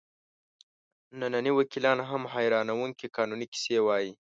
[1.19, 4.11] ننني وکیلان هم حیرانوونکې قانوني کیسې وایي.